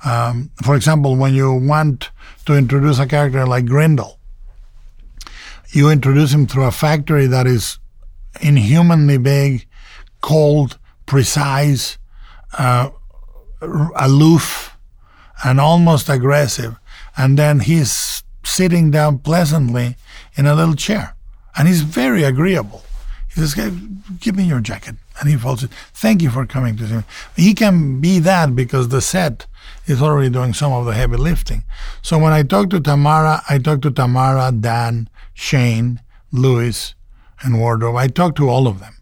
[0.04, 2.10] um, for example, when you want
[2.46, 4.20] to introduce a character like Grindle,
[5.70, 7.78] you introduce him through a factory that is
[8.42, 9.68] inhumanly big,
[10.22, 11.99] cold, precise,
[12.58, 12.90] uh,
[13.62, 14.78] aloof,
[15.44, 16.78] and almost aggressive.
[17.18, 19.96] And then he's sitting down pleasantly
[20.36, 21.16] in a little chair.
[21.58, 22.84] And he's very agreeable.
[23.34, 23.56] He says,
[24.20, 24.96] Give me your jacket.
[25.20, 25.72] And he folds it.
[25.94, 27.04] Thank you for coming to see me.
[27.36, 29.46] He can be that because the set
[29.86, 31.64] is already doing some of the heavy lifting.
[32.02, 36.00] So when I talk to Tamara, I talk to Tamara, Dan, Shane,
[36.32, 36.96] Louis,
[37.42, 37.98] and Wardrobe.
[37.98, 38.96] I talk to all of them.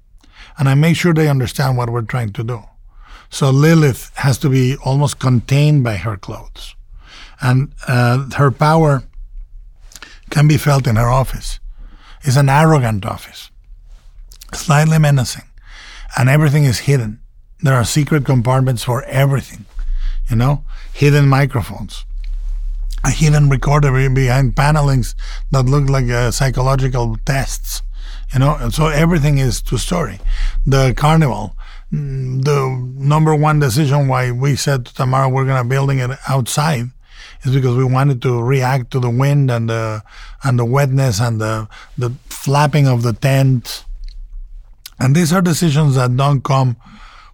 [0.58, 2.64] And I make sure they understand what we're trying to do.
[3.30, 6.76] So Lilith has to be almost contained by her clothes.
[7.42, 9.04] And uh, her power
[10.30, 11.60] can be felt in her office.
[12.24, 13.52] It's an arrogant office,
[14.54, 15.46] slightly menacing,
[16.18, 17.22] and everything is hidden.
[17.62, 19.66] There are secret compartments for everything,
[20.30, 20.64] you know,
[20.94, 22.06] hidden microphones,
[23.04, 25.16] a hidden recorder behind panelings
[25.52, 27.82] that look like uh, psychological tests,
[28.34, 30.20] you know, and so everything is to story.
[30.66, 31.56] The carnival
[31.92, 36.86] the number one decision why we said to Tamara we're gonna building it outside
[37.44, 40.04] is because we wanted to react to the wind and the
[40.44, 43.86] and the wetness and the the flapping of the tent.
[45.00, 46.76] And these are decisions that don't come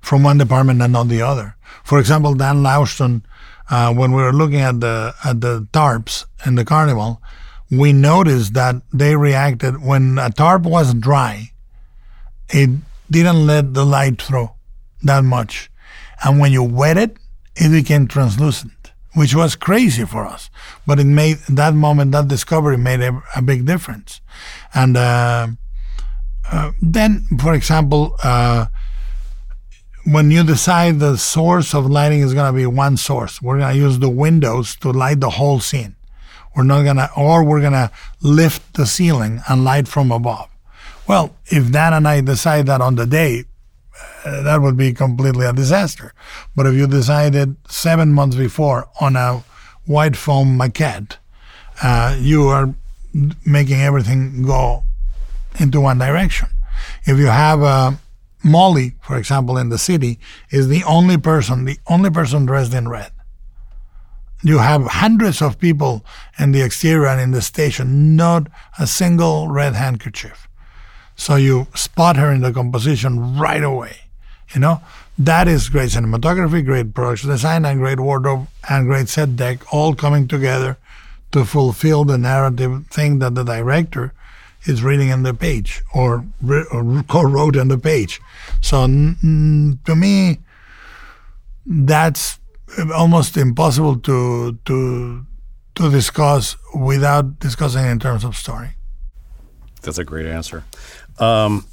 [0.02, 1.56] from one department and not the other.
[1.84, 3.24] For example, Dan Laustsen,
[3.70, 7.22] uh, when we were looking at the at the tarps in the carnival,
[7.72, 11.52] we noticed that they reacted when a tarp was dry.
[12.50, 12.70] It
[13.14, 14.50] didn't let the light through
[15.04, 15.72] that much.
[16.24, 17.18] And when you wet it,
[17.56, 20.50] it became translucent, which was crazy for us.
[20.88, 24.22] But it made that moment, that discovery made a, a big difference.
[24.74, 25.48] And uh,
[26.52, 28.68] uh, then, for example, uh,
[30.06, 33.74] when you decide the source of lighting is going to be one source, we're going
[33.74, 35.96] to use the windows to light the whole scene.
[36.56, 40.50] We're not going to, or we're going to lift the ceiling and light from above.
[41.08, 43.44] Well, if Dan and I decide that on the day,
[44.26, 46.14] uh, that would be completely a disaster.
[46.56, 49.44] But if you decided seven months before on a
[49.86, 51.18] white foam maquette,
[51.82, 52.74] uh, you are
[53.46, 54.84] making everything go
[55.60, 56.48] into one direction.
[57.06, 58.00] If you have a
[58.44, 62.90] Molly, for example, in the city, is the only person, the only person dressed in
[62.90, 63.12] red.
[64.42, 66.06] You have hundreds of people
[66.38, 68.48] in the exterior and in the station, not
[68.78, 70.50] a single red handkerchief.
[71.16, 73.98] So you spot her in the composition right away.
[74.54, 74.82] You know,
[75.18, 79.96] that is great cinematography, great production design, and great wardrobe and great set dec all
[79.96, 80.78] coming together
[81.32, 84.14] to fulfill the narrative thing that the director
[84.66, 86.26] is reading on the page or,
[86.72, 88.22] or co-wrote on the page.
[88.62, 90.40] So mm, to me,
[91.66, 92.40] that's
[92.96, 95.26] almost impossible to to
[95.76, 98.76] to discuss without discussing in terms of story.
[99.82, 100.64] That's a great answer.
[101.20, 101.66] Um,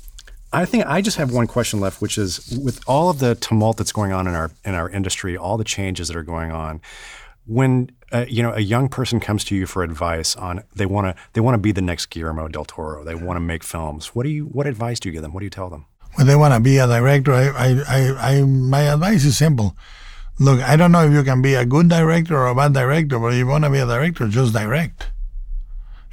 [0.53, 3.76] I think I just have one question left, which is with all of the tumult
[3.76, 6.80] that's going on in our in our industry, all the changes that are going on.
[7.47, 11.07] When uh, you know, a young person comes to you for advice on they want
[11.16, 13.05] to they want to be the next Guillermo del Toro.
[13.05, 14.09] They want to make films.
[14.09, 15.32] What do you what advice do you give them?
[15.32, 15.86] What do you tell them?
[16.14, 19.76] When they want to be a director, I, I, I, I, my advice is simple.
[20.41, 23.20] Look, I don't know if you can be a good director or a bad director,
[23.20, 25.12] but if you want to be a director, just direct.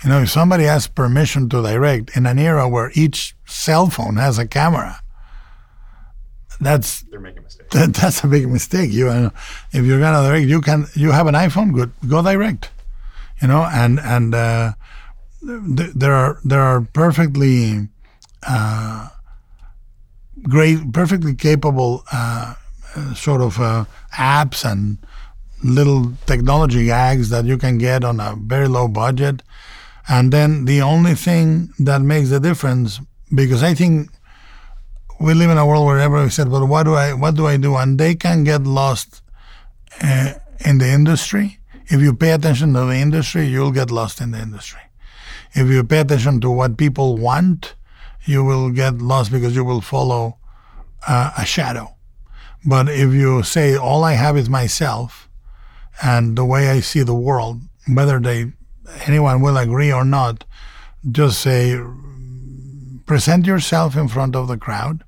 [0.04, 4.18] You know, if somebody has permission to direct in an era where each cell phone
[4.18, 5.02] has a camera,
[6.62, 7.74] that's they're making mistakes.
[7.74, 8.91] That, that's a big mistake.
[8.91, 9.30] You, uh,
[9.72, 10.86] if you're gonna direct, you can.
[10.93, 12.70] You have an iPhone, good, go direct.
[13.41, 14.74] You know, and and uh,
[15.41, 17.88] th- there are there are perfectly
[18.48, 19.10] uh,
[20.43, 22.56] great, perfectly capable uh,
[23.16, 24.98] sort of uh, apps and
[25.64, 29.41] little technology gags that you can get on a very low budget.
[30.10, 33.01] And then the only thing that makes a difference,
[33.34, 34.10] because I think
[35.20, 37.58] we live in a world where everybody said, "But what do I what do I
[37.58, 39.22] do?" And they can get lost
[40.01, 41.60] uh, in the industry.
[41.88, 44.82] If you pay attention to the industry, you'll get lost in the industry.
[45.53, 47.76] If you pay attention to what people want,
[48.26, 50.38] you will get lost because you will follow
[51.08, 51.95] uh, a shadow.
[52.66, 55.30] But if you say all I have is myself
[56.01, 58.51] and the way I see the world, whether they
[59.06, 60.44] anyone will agree or not,
[61.10, 61.80] just say
[63.06, 65.04] present yourself in front of the crowd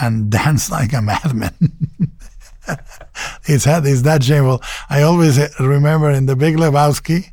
[0.00, 1.54] and dance like a madman.
[3.44, 4.62] it's, it's that shameful.
[4.90, 7.30] I always remember in The Big Lebowski,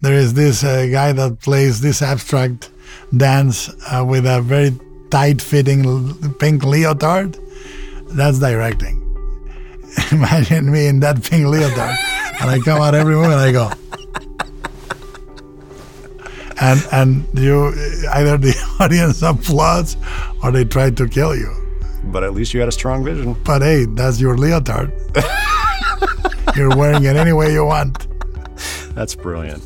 [0.00, 2.70] there is this uh, guy that plays this abstract
[3.16, 4.78] dance uh, with a very
[5.10, 7.38] tight fitting pink leotard.
[8.08, 9.00] That's directing.
[10.12, 11.96] Imagine me in that pink leotard,
[12.40, 13.34] and I come out every moment.
[13.34, 13.70] I go,
[16.60, 17.68] and and you
[18.12, 19.96] either the audience applauds
[20.42, 21.52] or they try to kill you.
[22.04, 23.34] But at least you had a strong vision.
[23.44, 24.92] But hey, that's your leotard.
[26.56, 28.06] You're wearing it any way you want.
[28.94, 29.62] That's brilliant.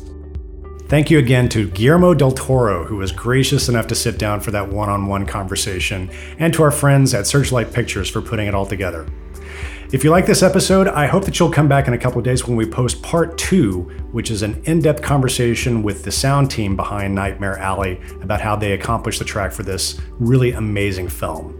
[0.87, 4.49] Thank you again to Guillermo del Toro, who was gracious enough to sit down for
[4.51, 6.09] that one on one conversation,
[6.39, 9.05] and to our friends at Searchlight Pictures for putting it all together.
[9.91, 12.23] If you like this episode, I hope that you'll come back in a couple of
[12.23, 16.51] days when we post part two, which is an in depth conversation with the sound
[16.51, 21.59] team behind Nightmare Alley about how they accomplished the track for this really amazing film.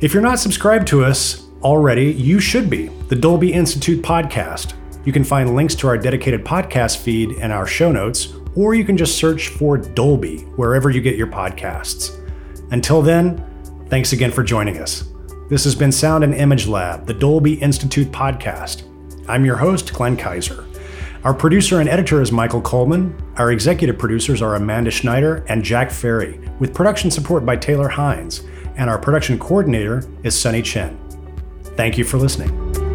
[0.00, 2.88] If you're not subscribed to us already, you should be.
[3.06, 4.74] The Dolby Institute podcast.
[5.06, 8.84] You can find links to our dedicated podcast feed in our show notes, or you
[8.84, 12.20] can just search for Dolby wherever you get your podcasts.
[12.72, 13.46] Until then,
[13.88, 15.04] thanks again for joining us.
[15.48, 18.82] This has been Sound and Image Lab, the Dolby Institute podcast.
[19.28, 20.66] I'm your host, Glenn Kiser.
[21.22, 23.16] Our producer and editor is Michael Coleman.
[23.36, 28.42] Our executive producers are Amanda Schneider and Jack Ferry, with production support by Taylor Hines.
[28.76, 30.98] And our production coordinator is Sunny Chen.
[31.76, 32.85] Thank you for listening.